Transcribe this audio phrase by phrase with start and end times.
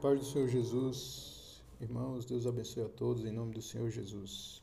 [0.00, 4.62] Pai do Senhor Jesus, irmãos, Deus abençoe a todos em nome do Senhor Jesus.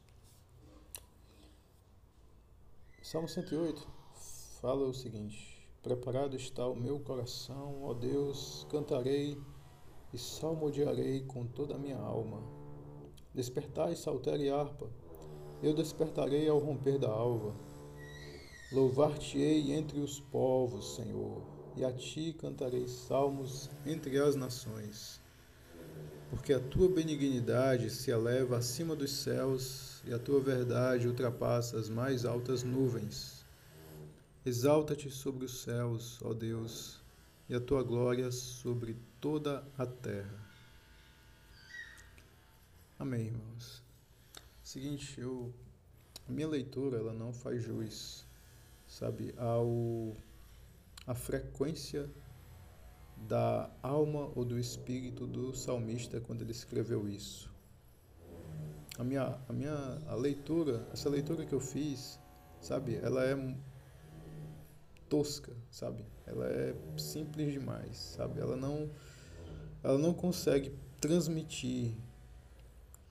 [3.04, 3.86] Salmo 108
[4.62, 9.38] fala o seguinte: Preparado está o meu coração, ó Deus, cantarei
[10.13, 12.41] e salmodiarei com toda a minha alma.
[13.33, 14.89] Despertai, saltério e harpa,
[15.61, 17.54] eu despertarei ao romper da alva.
[18.71, 21.41] Louvar-te-ei entre os povos, Senhor,
[21.75, 25.24] e a ti cantarei salmos entre as nações.
[26.29, 31.89] Porque a tua benignidade se eleva acima dos céus e a tua verdade ultrapassa as
[31.89, 33.45] mais altas nuvens.
[34.45, 36.99] Exalta-te sobre os céus, ó Deus,
[37.49, 40.45] e a tua glória sobre toda a terra.
[42.99, 43.84] Amém, irmãos.
[44.63, 45.53] Seguinte, eu
[46.27, 48.26] a minha leitura ela não faz jus
[48.87, 50.13] sabe, ao
[51.05, 52.09] a frequência
[53.18, 57.54] da alma ou do espírito do salmista quando ele escreveu isso.
[58.98, 62.20] A minha a minha a leitura, essa leitura que eu fiz,
[62.62, 63.35] sabe, ela é
[65.09, 66.06] tosca, sabe?
[66.25, 68.40] Ela é simples demais, sabe?
[68.40, 68.90] Ela não
[69.84, 71.96] ela não consegue transmitir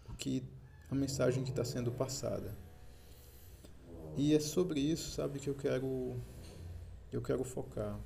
[0.09, 0.43] o que
[0.91, 2.57] a mensagem que está sendo passada.
[4.17, 6.17] E é sobre isso, sabe, que eu quero
[7.13, 7.99] eu quero focar.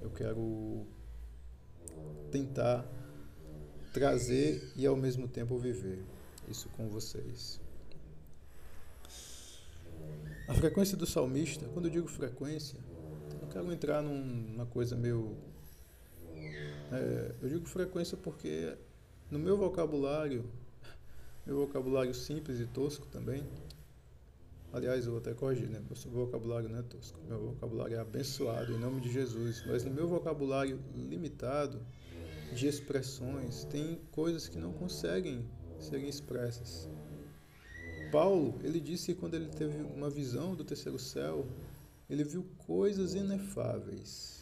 [0.00, 0.86] Eu quero
[2.30, 2.86] tentar
[3.92, 6.02] trazer e ao mesmo tempo viver
[6.48, 7.60] isso com vocês.
[10.48, 12.78] A frequência do salmista, quando eu digo frequência,
[13.32, 15.36] eu não quero entrar num, numa coisa meio.
[16.92, 18.76] É, eu digo frequência porque
[19.30, 20.44] no meu vocabulário,
[21.46, 23.46] meu vocabulário simples e tosco também,
[24.72, 25.80] Aliás, eu vou até corrigir, né?
[25.80, 27.18] Meu vocabulário não é tosco.
[27.28, 29.64] Meu vocabulário é abençoado em nome de Jesus.
[29.66, 31.80] Mas no meu vocabulário limitado
[32.54, 35.44] de expressões, tem coisas que não conseguem
[35.78, 36.88] serem expressas.
[38.12, 41.46] Paulo, ele disse que quando ele teve uma visão do terceiro céu,
[42.08, 44.40] ele viu coisas inefáveis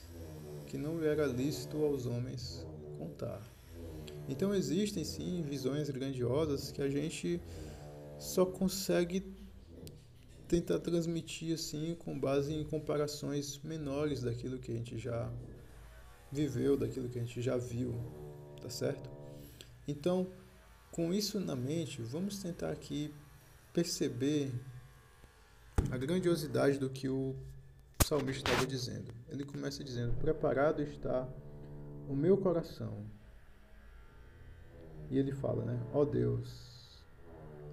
[0.66, 2.66] que não era lícito aos homens
[2.98, 3.42] contar.
[4.28, 7.40] Então existem sim visões grandiosas que a gente
[8.18, 9.20] só consegue
[10.48, 15.30] tentar transmitir assim com base em comparações menores daquilo que a gente já
[16.32, 17.94] viveu, daquilo que a gente já viu,
[18.60, 19.10] tá certo?
[19.86, 20.26] Então,
[20.90, 23.14] com isso na mente, vamos tentar aqui
[23.72, 24.50] perceber
[25.90, 27.36] a grandiosidade do que o
[28.04, 29.12] salmista estava dizendo.
[29.28, 31.28] Ele começa dizendo: Preparado está
[32.08, 33.04] o meu coração.
[35.10, 35.80] E ele fala, né?
[35.92, 37.04] Ó oh Deus,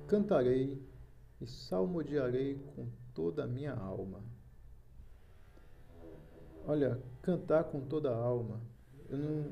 [0.08, 0.82] cantarei
[1.46, 4.22] e salmodiarei com toda a minha alma.
[6.66, 8.60] Olha, cantar com toda a alma.
[9.08, 9.52] Eu não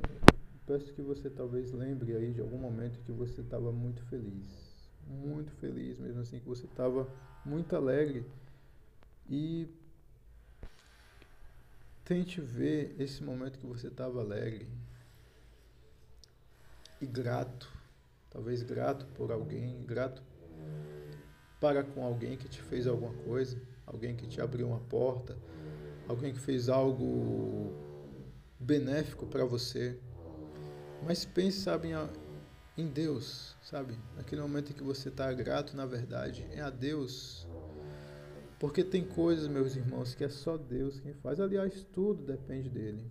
[0.65, 5.51] peço que você talvez lembre aí de algum momento que você estava muito feliz, muito
[5.57, 7.07] feliz, mesmo assim que você estava
[7.45, 8.25] muito alegre
[9.29, 9.67] e
[12.03, 14.67] tente ver esse momento que você estava alegre
[16.99, 17.71] e grato,
[18.31, 20.23] talvez grato por alguém, grato
[21.63, 23.57] para com alguém que te fez alguma coisa,
[23.87, 25.37] alguém que te abriu uma porta,
[26.09, 27.71] alguém que fez algo
[28.59, 29.97] benéfico para você.
[31.05, 31.91] Mas pense, sabe,
[32.77, 33.97] em Deus, sabe?
[34.17, 37.47] Naquele momento em que você está grato, na verdade, é a Deus.
[38.59, 41.39] Porque tem coisas, meus irmãos, que é só Deus quem faz.
[41.39, 43.09] Aliás, tudo depende dele.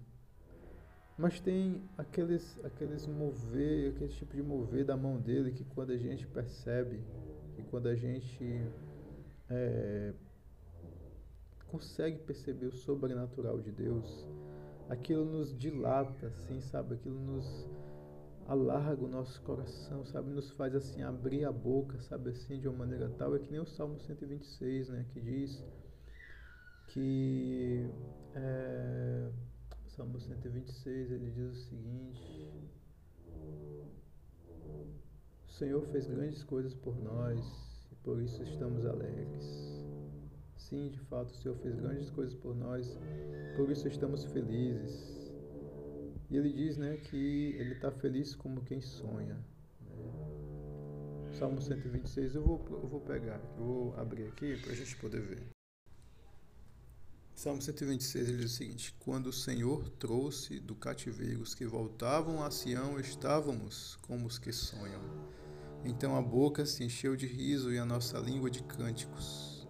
[1.17, 5.97] Mas tem aqueles, aqueles mover, aquele tipo de mover da mão dele que quando a
[5.97, 7.01] gente percebe,
[7.59, 8.45] e quando a gente
[9.49, 10.13] é,
[11.69, 14.27] consegue perceber o sobrenatural de Deus,
[14.89, 16.95] aquilo nos dilata, assim, sabe?
[16.95, 17.67] Aquilo nos
[18.47, 20.31] alarga o nosso coração, sabe?
[20.31, 22.31] Nos faz assim abrir a boca, sabe?
[22.31, 23.35] Assim, de uma maneira tal.
[23.35, 25.07] É que nem o Salmo 126, né?
[25.13, 25.65] Que diz
[26.89, 27.89] que.
[28.35, 29.31] É,
[29.89, 32.51] Salmo 126, ele diz o seguinte.
[35.53, 37.39] O Senhor fez grandes coisas por nós
[37.93, 39.45] e por isso estamos alegres.
[40.57, 42.99] Sim, de fato, o Senhor fez grandes coisas por nós,
[43.55, 45.31] por isso estamos felizes.
[46.31, 49.39] E ele diz né, que ele está feliz como quem sonha.
[49.83, 51.33] Né?
[51.39, 55.21] Salmo 126, eu vou, eu vou pegar, eu vou abrir aqui para a gente poder
[55.21, 55.43] ver.
[57.35, 62.43] Salmo 126 ele diz o seguinte: Quando o Senhor trouxe do cativeiro os que voltavam
[62.43, 65.03] a Sião, estávamos como os que sonham.
[65.85, 69.67] Então a boca se encheu de riso e a nossa língua de cânticos.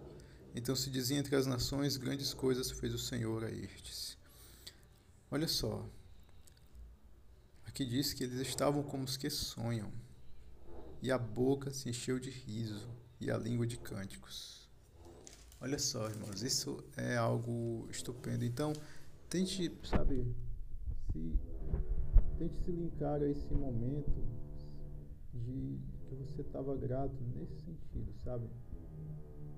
[0.55, 4.17] Então se dizia entre as nações: Grandes coisas fez o Senhor a estes.
[5.31, 5.89] Olha só.
[7.65, 9.91] Aqui diz que eles estavam como os que sonham,
[11.01, 12.87] e a boca se encheu de riso,
[13.19, 14.69] e a língua de cânticos.
[15.59, 18.45] Olha só, irmãos, isso é algo estupendo.
[18.45, 18.73] Então,
[19.27, 20.35] tente, sabe,
[21.11, 21.39] se,
[22.37, 24.23] tente se linkar a esse momento
[25.33, 25.79] de
[26.15, 28.47] que você estava grato nesse sentido, sabe?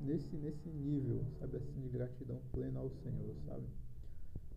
[0.01, 3.65] Nesse, nesse nível, sabe, assim, de gratidão plena ao Senhor, sabe?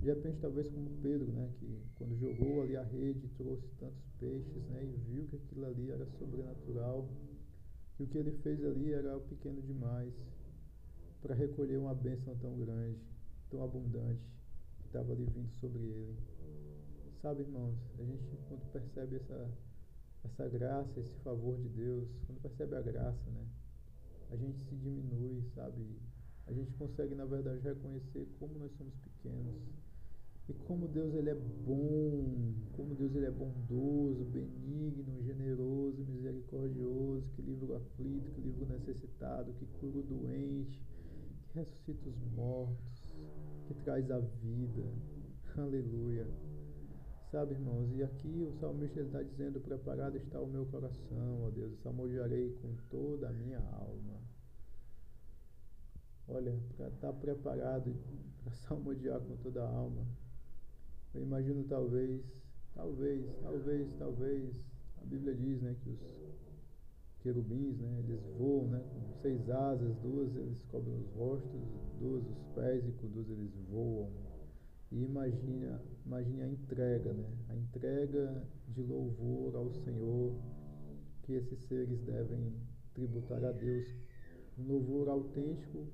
[0.00, 4.62] De repente, talvez como Pedro, né, que quando jogou ali a rede, trouxe tantos peixes,
[4.68, 7.08] né, e viu que aquilo ali era sobrenatural,
[7.98, 10.14] e o que ele fez ali era pequeno demais
[11.20, 13.00] para recolher uma bênção tão grande,
[13.50, 14.22] tão abundante,
[14.78, 16.16] que estava ali vindo sobre ele.
[17.20, 19.50] Sabe, irmãos, a gente quando percebe essa,
[20.25, 23.47] essa graça, esse favor de Deus, quando percebe a graça, né,
[24.31, 25.85] a gente se diminui, sabe?
[26.47, 29.62] A gente consegue, na verdade, reconhecer como nós somos pequenos
[30.49, 37.43] e como Deus ele é bom, como Deus ele é bondoso, benigno, generoso, misericordioso, que
[37.43, 40.82] livra o aflito, que livra o necessitado, que cura o doente,
[41.49, 43.15] que ressuscita os mortos,
[43.67, 44.85] que traz a vida.
[45.55, 46.26] Aleluia.
[47.30, 51.78] Sabe, irmãos, e aqui o salmista está dizendo: Preparado está o meu coração, ó Deus,
[51.82, 54.19] salmodiarei com toda a minha alma.
[56.26, 57.94] Olha, para estar tá preparado
[58.42, 60.06] para salmodiar com toda a alma,
[61.14, 62.25] eu imagino talvez,
[62.75, 64.54] talvez, talvez, talvez,
[65.02, 66.00] a Bíblia diz, né, que os
[67.20, 71.60] querubins, né, eles voam, né, com seis asas, duas eles cobrem os rostos,
[72.00, 74.27] duas os pés e com duas eles voam.
[74.90, 80.35] E imagina, imagine a entrega, né, a entrega de louvor ao Senhor
[81.23, 82.55] que esses seres devem
[82.94, 83.87] tributar a Deus,
[84.58, 85.87] um louvor autêntico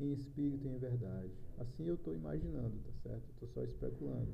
[0.00, 1.32] em espírito e em verdade.
[1.58, 3.30] Assim eu estou imaginando, tá certo?
[3.30, 4.32] Estou só especulando.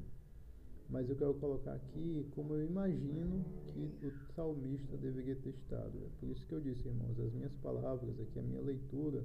[0.88, 5.98] Mas eu quero colocar aqui como eu imagino que o salmista deveria ter estado.
[6.04, 9.24] É por isso que eu disse, irmãos, as minhas palavras aqui, a minha leitura,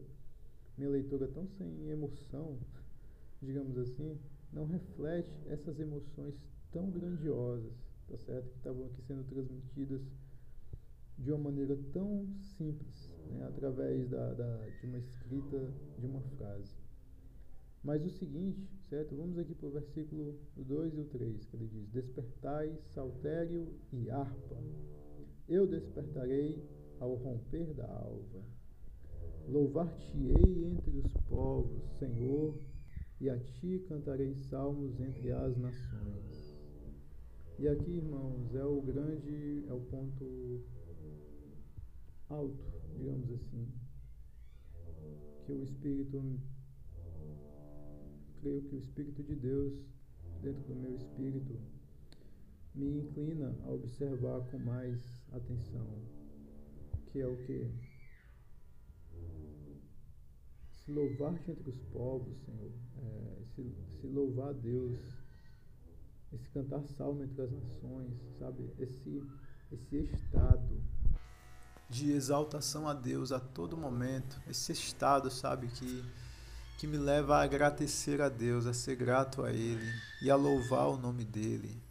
[0.78, 2.58] minha leitura tão sem emoção,
[3.42, 4.18] digamos assim,
[4.51, 6.36] não reflete essas emoções
[6.72, 7.74] tão grandiosas,
[8.07, 8.50] tá certo?
[8.50, 10.01] Que estavam aqui sendo transmitidas
[11.18, 13.46] de uma maneira tão simples, né?
[13.48, 16.74] através da, da, de uma escrita de uma frase.
[17.84, 19.16] Mas o seguinte, certo?
[19.16, 24.10] Vamos aqui para o versículo 2 e o 3, que ele diz: Despertai saltério e
[24.10, 24.57] harpa.
[25.48, 26.62] Eu despertarei
[27.00, 28.44] ao romper da alva.
[29.48, 32.54] Louvar-te-ei entre os povos, Senhor,
[33.21, 36.57] e a ti cantarei salmos entre as nações.
[37.57, 40.63] E aqui, irmãos, é o grande, é o ponto
[42.30, 42.63] alto,
[42.98, 43.68] digamos assim,
[45.45, 46.39] que o Espírito
[48.42, 49.74] creio que o Espírito de Deus,
[50.42, 51.60] dentro do meu espírito,
[52.74, 55.88] me inclina a observar com mais atenção,
[57.07, 57.68] que é o que?
[60.90, 64.98] Se louvar-te entre os povos, Senhor, é, se, se louvar a Deus,
[66.34, 68.74] esse cantar salmo entre as nações, sabe?
[68.80, 69.24] Esse,
[69.72, 70.82] esse estado
[71.88, 76.04] de exaltação a Deus a todo momento, esse estado, sabe, que
[76.80, 79.94] que me leva a agradecer a Deus, a ser grato a Ele
[80.24, 81.84] e a louvar o nome dEle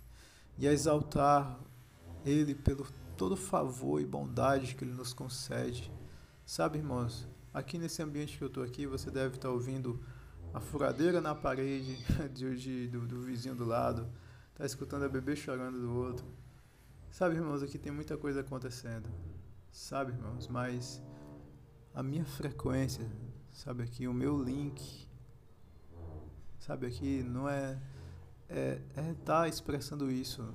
[0.57, 1.61] e a exaltar
[2.25, 5.93] Ele pelo todo favor e bondade que Ele nos concede.
[6.47, 7.29] Sabe, irmãos,
[7.59, 10.01] aqui nesse ambiente que eu estou aqui, você deve estar ouvindo
[10.55, 11.99] a furadeira na parede
[12.33, 14.09] de, de, do, do vizinho do lado,
[14.53, 16.25] está escutando a bebê chorando do outro.
[17.11, 19.09] Sabe, irmãos, aqui tem muita coisa acontecendo.
[19.73, 21.03] Sabe, irmãos, mas
[21.95, 23.05] a minha frequência
[23.53, 25.09] sabe aqui o meu link,
[26.61, 27.77] sabe aqui não é
[28.49, 30.55] é é tá expressando isso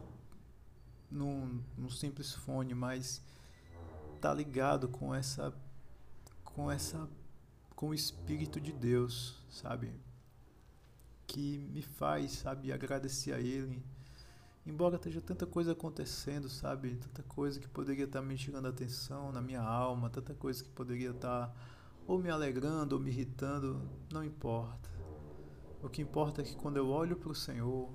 [1.11, 3.21] num, num simples fone, mas
[4.21, 5.53] tá ligado com essa
[6.53, 7.09] com essa
[7.75, 9.93] com o espírito de Deus, sabe?
[11.27, 13.83] Que me faz, sabe, agradecer a ele.
[14.65, 16.95] Embora esteja tanta coisa acontecendo, sabe?
[16.95, 20.69] Tanta coisa que poderia estar me tirando a atenção na minha alma, tanta coisa que
[20.69, 21.53] poderia estar
[22.07, 23.81] ou me alegrando ou me irritando,
[24.11, 24.89] não importa.
[25.81, 27.91] O que importa é que quando eu olho para o Senhor,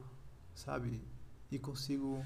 [0.55, 1.03] sabe,
[1.51, 2.23] e consigo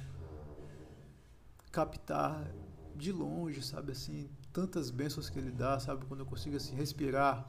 [1.71, 2.53] captar
[2.97, 7.49] de longe, sabe, assim, tantas bênçãos que Ele dá, sabe, quando eu consigo assim respirar,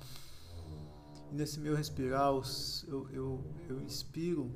[1.31, 2.31] e nesse meu respirar
[2.88, 4.51] eu, eu, eu inspiro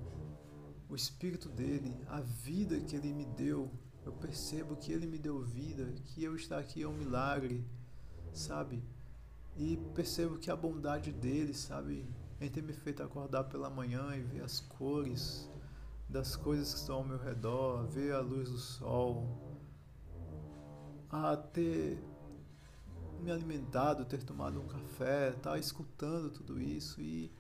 [0.90, 3.70] o Espírito dele, a vida que Ele me deu,
[4.06, 7.66] eu percebo que Ele me deu vida, que eu estar aqui é um milagre,
[8.32, 8.82] sabe?
[9.56, 12.08] E percebo que a bondade dele, sabe,
[12.40, 15.50] em ter me feito acordar pela manhã e ver as cores
[16.08, 19.28] das coisas que estão ao meu redor, ver a luz do sol,
[21.10, 22.02] a ter
[23.22, 27.32] me alimentado, ter tomado um café, estar tá escutando tudo isso e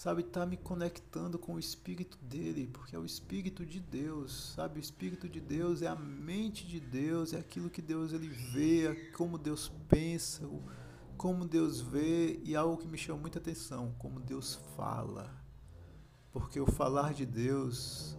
[0.00, 4.78] sabe, tá me conectando com o espírito dele, porque é o espírito de Deus, sabe?
[4.78, 8.86] O espírito de Deus é a mente de Deus, é aquilo que Deus ele vê,
[8.86, 10.48] é como Deus pensa,
[11.18, 15.30] como Deus vê e algo que me chama muita atenção, como Deus fala.
[16.32, 18.16] Porque o falar de Deus,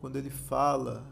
[0.00, 1.06] quando ele fala,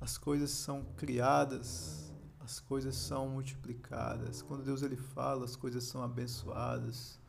[0.00, 2.01] as coisas são criadas,
[2.42, 4.42] as coisas são multiplicadas.
[4.42, 7.20] Quando Deus ele fala, as coisas são abençoadas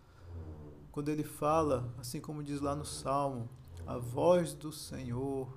[0.94, 3.50] quando ele fala, assim como diz lá no Salmo,
[3.84, 5.52] a voz do Senhor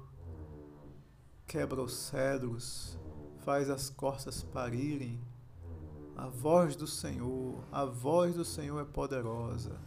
[1.47, 2.99] quebra os cedros,
[3.41, 5.21] faz as corças parirem.
[6.17, 9.79] A voz do Senhor, a voz do Senhor é poderosa.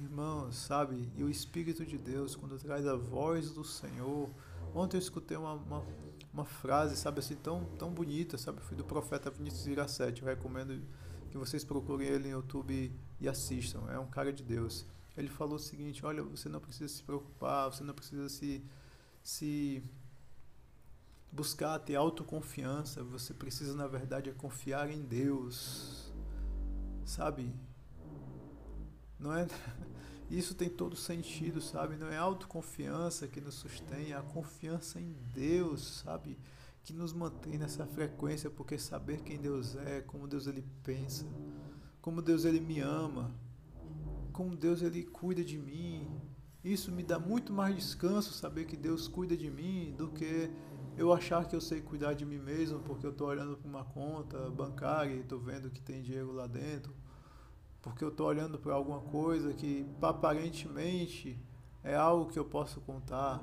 [0.00, 1.12] Irmãos, sabe?
[1.14, 4.28] E o Espírito de Deus, quando traz a voz do Senhor.
[4.74, 5.84] Ontem eu escutei uma, uma,
[6.38, 8.60] uma frase, sabe assim, tão, tão bonita, sabe?
[8.60, 10.22] Foi do profeta Vinícius Iracete.
[10.22, 10.80] Eu recomendo
[11.30, 13.80] que vocês procurem ele no YouTube e assistam.
[13.90, 14.86] É um cara de Deus.
[15.16, 18.64] Ele falou o seguinte: olha, você não precisa se preocupar, você não precisa se,
[19.22, 19.82] se
[21.32, 26.12] buscar ter autoconfiança, você precisa, na verdade, é confiar em Deus.
[27.04, 27.52] Sabe?
[29.18, 29.46] Não é.
[30.30, 31.96] Isso tem todo sentido, sabe?
[31.96, 36.38] Não é autoconfiança que nos sustém, é a confiança em Deus, sabe?
[36.84, 41.26] Que nos mantém nessa frequência, porque saber quem Deus é, como Deus ele pensa,
[42.02, 43.34] como Deus ele me ama,
[44.32, 46.06] como Deus ele cuida de mim.
[46.62, 50.50] Isso me dá muito mais descanso saber que Deus cuida de mim do que
[50.98, 53.84] eu achar que eu sei cuidar de mim mesmo porque eu estou olhando para uma
[53.84, 56.92] conta bancária e estou vendo que tem dinheiro lá dentro,
[57.88, 61.40] porque eu estou olhando para alguma coisa que aparentemente
[61.82, 63.42] é algo que eu posso contar.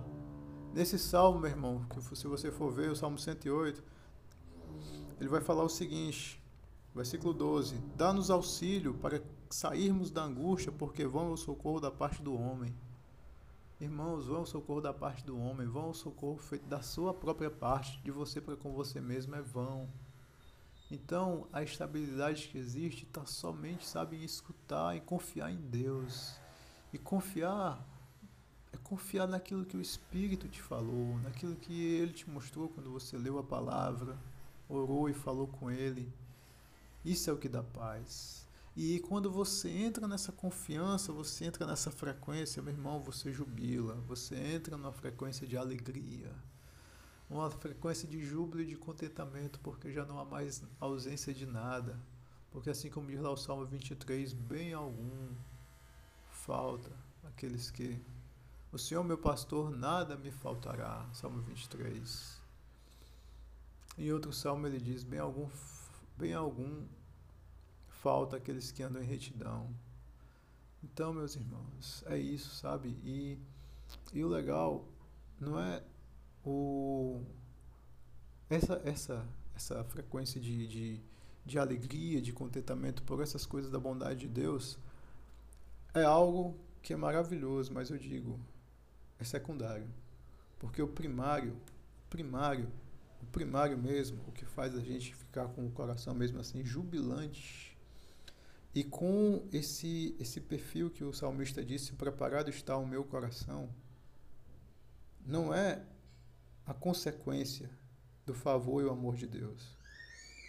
[0.74, 3.84] Nesse salmo, meu irmão, que se você for ver, o salmo 108,
[5.20, 6.44] ele vai falar o seguinte:
[6.96, 12.34] Versículo 12: Dá-nos auxílio para sairmos da angústia, porque vão ao socorro da parte do
[12.34, 12.74] homem.
[13.82, 17.52] Irmãos, vão ao socorro da parte do homem, vão ao socorro feito da sua própria
[17.52, 19.90] parte, de você para com você mesmo é vão.
[20.96, 26.40] Então, a estabilidade que existe está somente, sabe, em escutar e confiar em Deus.
[26.94, 27.86] E confiar
[28.72, 33.18] é confiar naquilo que o Espírito te falou, naquilo que ele te mostrou quando você
[33.18, 34.18] leu a palavra,
[34.70, 36.12] orou e falou com ele.
[37.04, 38.48] Isso é o que dá paz.
[38.76, 44.36] E quando você entra nessa confiança, você entra nessa frequência, meu irmão, você jubila, você
[44.36, 46.32] entra numa frequência de alegria,
[47.30, 52.00] uma frequência de júbilo e de contentamento, porque já não há mais ausência de nada.
[52.52, 55.34] Porque assim como diz lá o Salmo 23, bem algum
[56.30, 56.92] falta
[57.24, 58.00] aqueles que
[58.72, 61.08] o Senhor meu pastor nada me faltará.
[61.14, 62.42] Salmo 23.
[63.98, 65.50] Em outro salmo ele diz: bem algum
[66.18, 66.86] bem algum
[67.88, 69.74] falta aqueles que andam em retidão.
[70.84, 72.90] Então, meus irmãos, é isso, sabe?
[73.04, 73.40] E,
[74.14, 74.88] e o legal
[75.40, 75.84] não é
[76.46, 77.22] o
[78.50, 81.02] essa essa essa frequência de, de,
[81.46, 84.78] de alegria, de contentamento por essas coisas da bondade de Deus
[85.94, 88.38] é algo que é maravilhoso, mas eu digo,
[89.18, 89.88] é secundário.
[90.60, 91.56] Porque o primário,
[92.10, 92.70] primário
[93.26, 97.76] o primário mesmo, o que faz a gente ficar com o coração mesmo assim jubilante
[98.74, 103.70] e com esse esse perfil que o salmista disse, preparado está o meu coração,
[105.26, 105.82] não é
[106.66, 107.70] a consequência
[108.26, 109.76] do favor e o amor de Deus,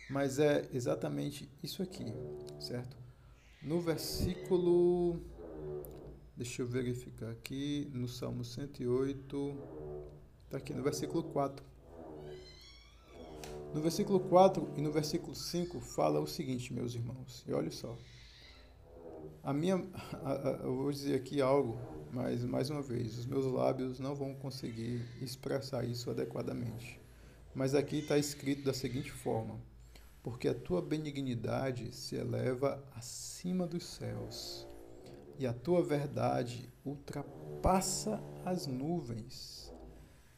[0.09, 2.13] mas é exatamente isso aqui,
[2.59, 2.97] certo?
[3.63, 5.21] No versículo
[6.37, 9.57] Deixa eu verificar aqui no Salmo 108,
[10.45, 11.65] está aqui no versículo 4.
[13.73, 17.97] No versículo 4 e no versículo 5 fala o seguinte, meus irmãos, e olha só.
[19.47, 19.77] A minha,
[20.25, 21.79] a, a, eu vou dizer aqui algo,
[22.11, 27.01] mas mais uma vez, os meus lábios não vão conseguir expressar isso adequadamente.
[27.55, 29.61] Mas aqui está escrito da seguinte forma:
[30.21, 34.67] Porque a tua benignidade se eleva acima dos céus,
[35.39, 39.73] e a tua verdade ultrapassa as nuvens.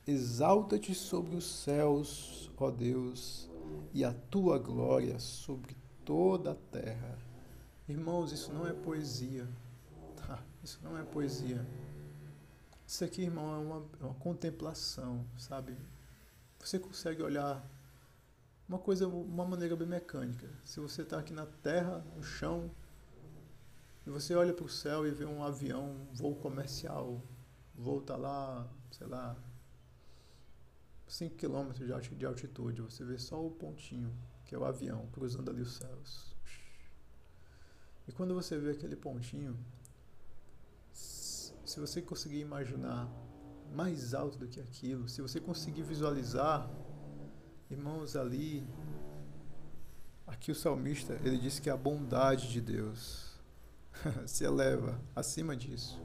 [0.07, 3.51] Exalta-te sobre os céus, ó Deus,
[3.95, 5.75] e a tua glória sobre
[6.05, 7.28] toda a terra.
[7.89, 9.49] Irmãos, isso não é poesia.
[10.17, 10.43] Tá?
[10.63, 11.67] Isso não é poesia.
[12.87, 15.77] Isso aqui, irmão, é uma, é uma contemplação, sabe?
[16.59, 17.65] Você consegue olhar
[18.69, 20.49] uma coisa, uma maneira bem mecânica.
[20.65, 22.71] Se você está aqui na terra, no chão,
[24.07, 27.23] e você olha para o céu e vê um avião, um voo comercial
[27.79, 29.37] voo tá lá, sei lá,
[31.07, 31.73] 5 km
[32.17, 34.13] de altitude, você vê só o pontinho,
[34.45, 36.37] que é o avião, cruzando ali os céus.
[38.09, 39.55] E quando você vê aquele pontinho,
[40.91, 43.07] se você conseguir imaginar
[43.71, 46.69] mais alto do que aquilo, se você conseguir visualizar,
[47.71, 48.67] irmãos, ali,
[50.27, 53.39] aqui o salmista, ele disse que a bondade de Deus
[54.27, 56.01] se eleva acima disso.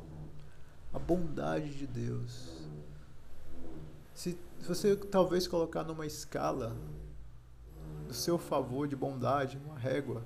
[0.91, 2.67] A bondade de Deus.
[4.13, 6.75] Se você talvez colocar numa escala
[8.07, 10.23] do seu favor de bondade, uma régua,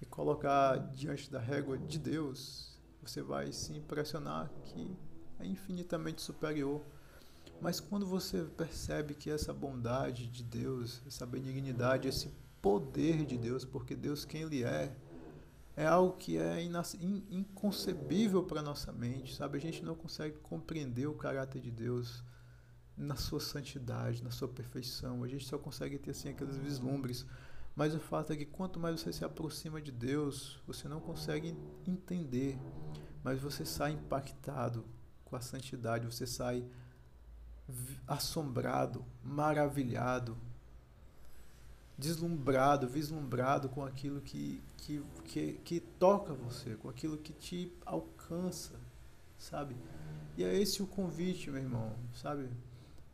[0.00, 4.96] e colocar diante da régua de Deus, você vai se impressionar que
[5.38, 6.82] é infinitamente superior.
[7.60, 13.64] Mas quando você percebe que essa bondade de Deus, essa benignidade, esse poder de Deus,
[13.64, 14.96] porque Deus quem Ele é,
[15.76, 16.62] é algo que é
[17.30, 19.58] inconcebível para nossa mente, sabe?
[19.58, 22.22] A gente não consegue compreender o caráter de Deus
[22.96, 25.24] na sua santidade, na sua perfeição.
[25.24, 27.26] A gente só consegue ter assim aqueles vislumbres.
[27.74, 31.56] Mas o fato é que quanto mais você se aproxima de Deus, você não consegue
[31.86, 32.56] entender,
[33.22, 34.84] mas você sai impactado
[35.24, 36.64] com a santidade, você sai
[38.06, 40.36] assombrado, maravilhado,
[41.98, 48.78] deslumbrado, vislumbrado com aquilo que, que, que, que toca você, com aquilo que te alcança,
[49.38, 49.76] sabe?
[50.36, 52.48] E é esse o convite, meu irmão, sabe?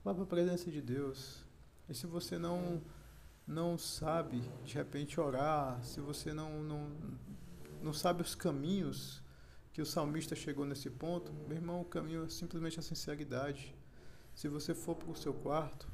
[0.05, 1.45] Vá para a presença de Deus.
[1.89, 2.81] E se você não
[3.51, 6.93] não sabe de repente orar, se você não, não,
[7.83, 9.21] não sabe os caminhos
[9.73, 13.75] que o salmista chegou nesse ponto, meu irmão, o caminho é simplesmente a sinceridade.
[14.37, 15.89] Se você for para o seu quarto,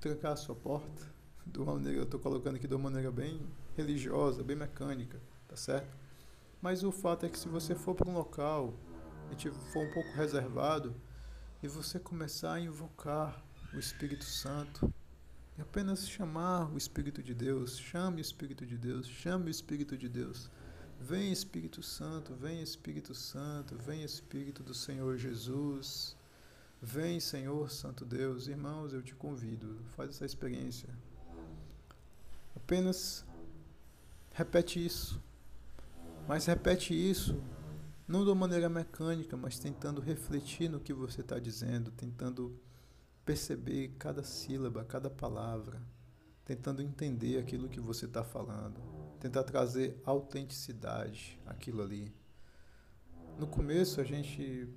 [0.00, 1.02] trancar a sua porta,
[1.46, 3.38] de uma maneira, eu estou colocando aqui de uma maneira bem
[3.76, 5.94] religiosa, bem mecânica, tá certo?
[6.62, 8.72] Mas o fato é que se você for para um local,
[9.30, 10.96] gente for um pouco reservado,
[11.62, 13.44] e você começar a invocar
[13.74, 14.90] o Espírito Santo,
[15.56, 19.96] e apenas chamar o Espírito de Deus, chame o Espírito de Deus, chame o Espírito
[19.96, 20.50] de Deus.
[21.00, 26.16] Vem Espírito Santo, vem Espírito Santo, vem Espírito do Senhor Jesus.
[26.80, 30.88] Vem Senhor Santo Deus, irmãos, eu te convido, faz essa experiência.
[32.54, 33.24] Apenas
[34.32, 35.20] repete isso.
[36.28, 37.40] Mas repete isso
[38.06, 42.56] não de uma maneira mecânica, mas tentando refletir no que você está dizendo, tentando
[43.26, 45.82] perceber cada sílaba, cada palavra,
[46.44, 48.80] tentando entender aquilo que você está falando,
[49.18, 52.14] tentar trazer autenticidade àquilo ali.
[53.36, 54.68] No começo a gente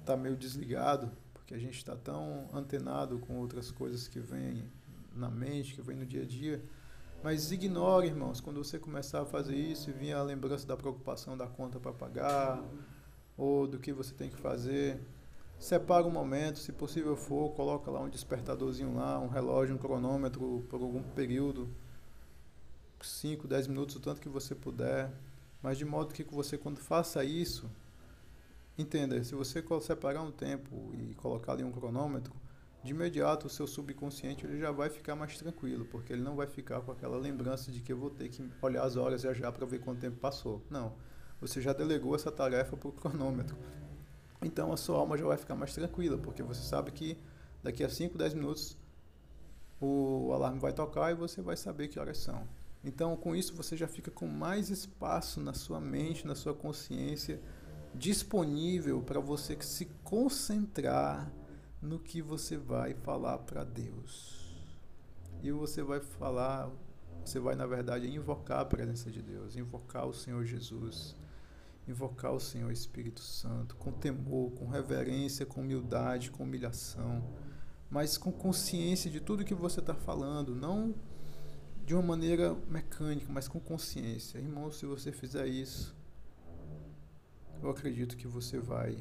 [0.00, 4.64] está meio desligado, porque a gente está tão antenado com outras coisas que vêm
[5.14, 6.64] na mente, que vêm no dia a dia,
[7.22, 11.36] mas ignore, irmãos, quando você começar a fazer isso e vir a lembrança da preocupação
[11.36, 12.64] da conta para pagar,
[13.36, 14.98] ou do que você tem que fazer,
[15.58, 20.64] separa um momento, se possível for, coloca lá um despertadorzinho lá, um relógio, um cronômetro
[20.68, 21.68] por algum período,
[23.00, 25.10] 5, 10 minutos, o tanto que você puder,
[25.62, 27.68] mas de modo que você quando faça isso,
[28.76, 32.32] entenda, se você separar um tempo e colocar ali um cronômetro,
[32.82, 36.46] de imediato o seu subconsciente ele já vai ficar mais tranquilo, porque ele não vai
[36.46, 39.50] ficar com aquela lembrança de que eu vou ter que olhar as horas já já
[39.50, 40.62] para ver quanto tempo passou.
[40.70, 40.94] Não.
[41.40, 43.56] Você já delegou essa tarefa para o cronômetro.
[44.42, 47.18] Então a sua alma já vai ficar mais tranquila, porque você sabe que
[47.62, 48.76] daqui a 5, 10 minutos
[49.80, 52.46] o alarme vai tocar e você vai saber que horas são.
[52.84, 57.40] Então, com isso, você já fica com mais espaço na sua mente, na sua consciência,
[57.94, 61.30] disponível para você se concentrar
[61.82, 64.38] no que você vai falar para Deus.
[65.42, 66.70] E você vai falar,
[67.24, 71.16] você vai na verdade invocar a presença de Deus, invocar o Senhor Jesus,
[71.90, 77.22] invocar o Senhor Espírito Santo com temor, com reverência, com humildade, com humilhação,
[77.90, 80.94] mas com consciência de tudo que você está falando, não
[81.84, 84.38] de uma maneira mecânica, mas com consciência.
[84.38, 85.96] Irmão, se você fizer isso,
[87.62, 88.98] eu acredito que você vai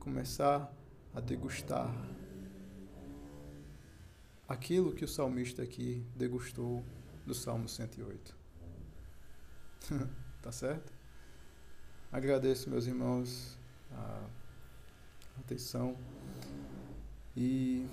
[0.00, 0.72] começar
[1.14, 1.94] a degustar
[4.48, 6.84] aquilo que o salmista aqui degustou
[7.24, 8.36] do Salmo 108.
[10.42, 10.92] tá certo?
[12.14, 13.58] Agradeço, meus irmãos,
[13.90, 14.20] a
[15.40, 15.96] atenção
[17.36, 17.88] e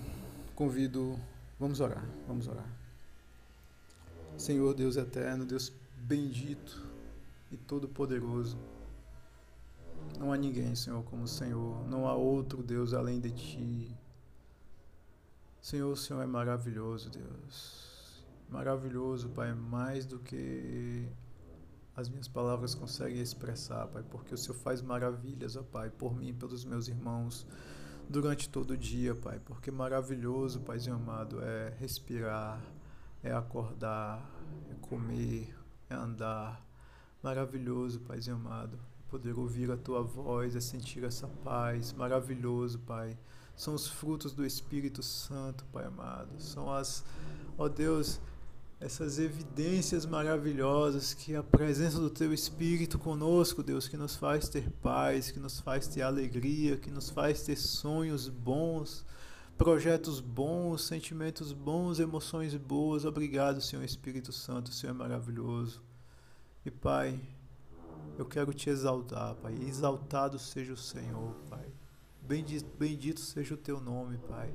[0.54, 1.18] convido,
[1.58, 2.70] vamos orar, vamos orar.
[4.38, 6.86] Senhor Deus eterno, Deus bendito
[7.50, 8.56] e todo-poderoso,
[10.20, 11.84] não há ninguém, Senhor, como o Senhor.
[11.88, 13.90] Não há outro Deus além de Ti.
[15.60, 18.22] Senhor, o Senhor é maravilhoso, Deus.
[18.48, 21.08] Maravilhoso, Pai, mais do que
[21.94, 26.28] as minhas palavras conseguem expressar, Pai, porque o Senhor faz maravilhas, ó Pai, por mim
[26.28, 27.46] e pelos meus irmãos
[28.08, 32.62] durante todo o dia, Pai, porque maravilhoso, Paizinho amado, é respirar,
[33.22, 34.22] é acordar,
[34.70, 35.54] é comer,
[35.88, 36.66] é andar.
[37.22, 38.78] Maravilhoso, Paizinho amado,
[39.08, 41.92] poder ouvir a Tua voz, é sentir essa paz.
[41.92, 43.16] Maravilhoso, Pai.
[43.54, 46.40] São os frutos do Espírito Santo, Pai amado.
[46.40, 47.04] São as,
[47.56, 48.20] ó Deus,
[48.82, 54.68] essas evidências maravilhosas que a presença do Teu Espírito conosco, Deus, que nos faz ter
[54.82, 59.06] paz, que nos faz ter alegria, que nos faz ter sonhos bons,
[59.56, 63.04] projetos bons, sentimentos bons, emoções boas.
[63.04, 65.80] Obrigado, Senhor Espírito Santo, Senhor é maravilhoso.
[66.66, 67.20] E Pai,
[68.18, 69.54] eu quero te exaltar, Pai.
[69.62, 71.66] Exaltado seja o Senhor, Pai.
[72.20, 74.52] Bendito, bendito seja o teu nome, Pai.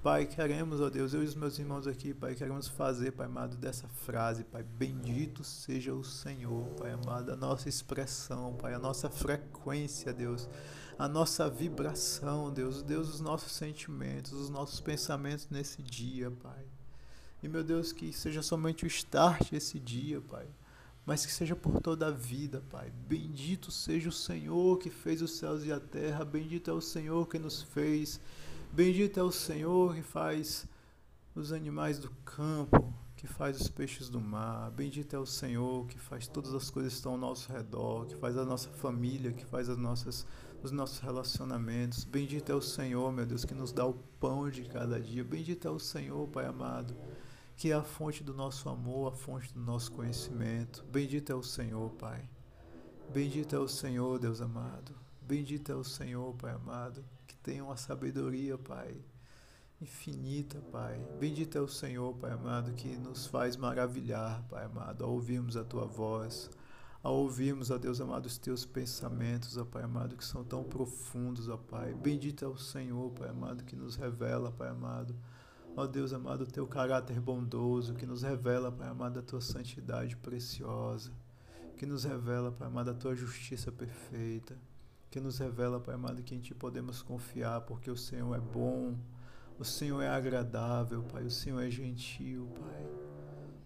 [0.00, 3.56] Pai, queremos, ó Deus, eu e os meus irmãos aqui, Pai, queremos fazer, Pai amado,
[3.56, 9.10] dessa frase, Pai, bendito seja o Senhor, Pai amado, a nossa expressão, Pai, a nossa
[9.10, 10.48] frequência, Deus,
[10.96, 16.64] a nossa vibração, Deus, Deus, os nossos sentimentos, os nossos pensamentos nesse dia, Pai.
[17.42, 20.46] E, meu Deus, que seja somente o start esse dia, Pai
[21.08, 22.92] mas que seja por toda a vida, Pai.
[23.08, 27.26] Bendito seja o Senhor que fez os céus e a terra, bendito é o Senhor
[27.26, 28.20] que nos fez,
[28.72, 30.66] bendito é o Senhor que faz
[31.34, 35.98] os animais do campo, que faz os peixes do mar, bendito é o Senhor que
[35.98, 39.44] faz todas as coisas que estão ao nosso redor, que faz a nossa família, que
[39.44, 40.26] faz as nossas,
[40.62, 42.04] os nossos relacionamentos.
[42.04, 45.24] Bendito é o Senhor, meu Deus, que nos dá o pão de cada dia.
[45.24, 46.94] Bendito é o Senhor, Pai amado
[47.58, 50.84] que é a fonte do nosso amor, a fonte do nosso conhecimento.
[50.92, 52.22] Bendito é o Senhor, Pai.
[53.12, 54.94] Bendito é o Senhor, Deus amado.
[55.22, 57.04] Bendito é o Senhor, Pai amado,
[57.42, 58.96] tem uma sabedoria, Pai,
[59.80, 61.00] infinita, Pai.
[61.18, 65.64] Bendito é o Senhor, Pai amado, que nos faz maravilhar, Pai amado, ao ouvirmos a
[65.64, 66.50] Tua voz,
[67.02, 71.48] ao ouvirmos, ó Deus amado, os Teus pensamentos, ó Pai amado, que são tão profundos,
[71.48, 71.94] ó Pai.
[71.94, 75.14] Bendito é o Senhor, Pai amado, que nos revela, Pai amado,
[75.78, 80.16] Ó Deus amado, o teu caráter bondoso que nos revela, Pai amado, a tua santidade
[80.16, 81.12] preciosa,
[81.76, 84.58] que nos revela, Pai amado, a tua justiça perfeita,
[85.10, 88.96] que nos revela, Pai amado, que em ti podemos confiar, porque o Senhor é bom,
[89.58, 92.86] o Senhor é agradável, Pai, o Senhor é gentil, Pai.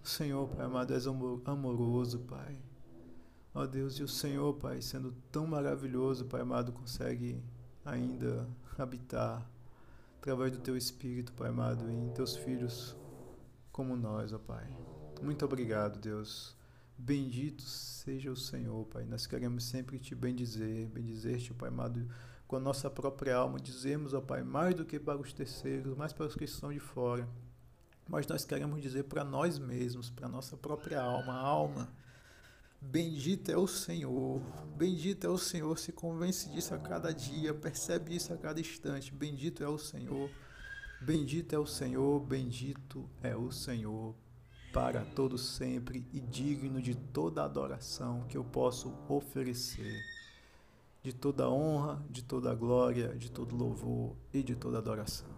[0.03, 2.59] O Senhor, Pai amado, és amoroso, Pai.
[3.55, 7.43] Ó Deus, e o Senhor, Pai, sendo tão maravilhoso, Pai amado, consegue
[7.85, 9.47] ainda habitar
[10.19, 12.97] através do teu Espírito, Pai amado, em teus filhos
[13.71, 14.67] como nós, ó Pai.
[15.21, 16.57] Muito obrigado, Deus.
[17.05, 19.05] Bendito seja o Senhor, Pai.
[19.05, 22.09] Nós queremos sempre te bendizer, bendizer-te, Pai amado,
[22.47, 23.59] com a nossa própria alma.
[23.59, 26.79] Dizemos, ó Pai, mais do que para os terceiros, mais para os que estão de
[26.79, 27.29] fora.
[28.09, 31.93] Mas nós queremos dizer para nós mesmos, para a nossa própria alma, alma
[32.81, 34.41] Bendito é o Senhor,
[34.77, 39.13] bendito é o Senhor, se convence disso a cada dia, percebe isso a cada instante.
[39.13, 40.31] Bendito é o Senhor,
[41.01, 44.15] bendito é o Senhor, bendito é o Senhor
[44.73, 50.03] para todo sempre e digno de toda adoração que eu posso oferecer,
[51.03, 55.29] de toda honra, de toda glória, de todo louvor e de toda adoração.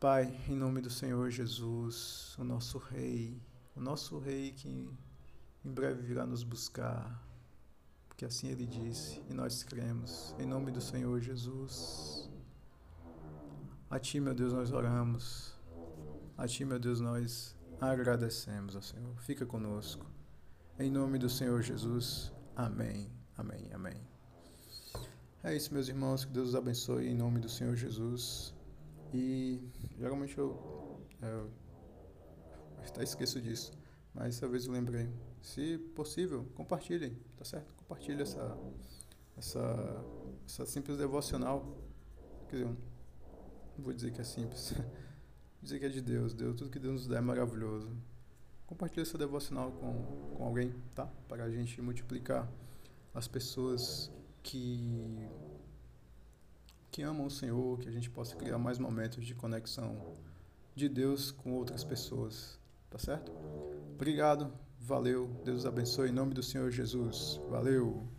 [0.00, 3.40] Pai, em nome do Senhor Jesus, o nosso Rei,
[3.76, 7.22] o nosso Rei que em breve virá nos buscar,
[8.08, 12.28] porque assim ele disse, e nós cremos, em nome do Senhor Jesus.
[13.88, 15.53] A Ti, meu Deus, nós oramos,
[16.36, 19.16] a Ti, meu Deus, nós agradecemos ao Senhor.
[19.20, 20.06] Fica conosco.
[20.78, 22.32] Em nome do Senhor Jesus.
[22.56, 24.00] Amém, amém, amém.
[25.44, 26.24] É isso, meus irmãos.
[26.24, 28.52] Que Deus os abençoe em nome do Senhor Jesus.
[29.12, 29.62] E
[29.96, 31.50] geralmente eu, eu
[32.84, 33.72] até esqueço disso.
[34.12, 35.08] Mas essa vez eu lembrei.
[35.40, 37.74] Se possível, compartilhem, tá certo?
[37.74, 38.58] Compartilhe essa,
[39.36, 40.04] essa,
[40.44, 41.78] essa simples devocional.
[42.48, 44.72] Quer dizer, não vou dizer que é simples.
[45.64, 46.32] dizer que é de Deus.
[46.32, 47.90] Deus, tudo que Deus nos dá é maravilhoso.
[48.66, 51.06] Compartilhe essa devocional com, com alguém, tá?
[51.28, 52.48] Para a gente multiplicar
[53.14, 54.10] as pessoas
[54.42, 55.28] que
[56.90, 60.14] que amam o Senhor, que a gente possa criar mais momentos de conexão
[60.76, 62.56] de Deus com outras pessoas.
[62.88, 63.32] Tá certo?
[63.92, 67.40] Obrigado, valeu, Deus abençoe em nome do Senhor Jesus.
[67.50, 68.13] Valeu!